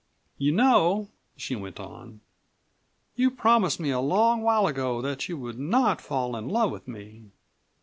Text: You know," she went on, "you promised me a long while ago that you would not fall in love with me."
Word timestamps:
You 0.39 0.51
know," 0.51 1.09
she 1.37 1.55
went 1.55 1.79
on, 1.79 2.21
"you 3.15 3.29
promised 3.29 3.79
me 3.79 3.91
a 3.91 3.99
long 3.99 4.41
while 4.41 4.65
ago 4.65 4.99
that 4.99 5.29
you 5.29 5.37
would 5.37 5.59
not 5.59 6.01
fall 6.01 6.35
in 6.35 6.49
love 6.49 6.71
with 6.71 6.87
me." 6.87 7.29